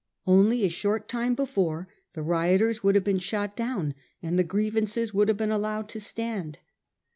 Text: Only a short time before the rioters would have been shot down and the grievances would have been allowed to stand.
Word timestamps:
Only 0.25 0.65
a 0.65 0.69
short 0.69 1.07
time 1.07 1.35
before 1.35 1.87
the 2.13 2.23
rioters 2.23 2.81
would 2.81 2.95
have 2.95 3.03
been 3.03 3.19
shot 3.19 3.55
down 3.55 3.93
and 4.19 4.39
the 4.39 4.43
grievances 4.43 5.13
would 5.13 5.27
have 5.27 5.37
been 5.37 5.51
allowed 5.51 5.89
to 5.89 5.99
stand. 5.99 6.57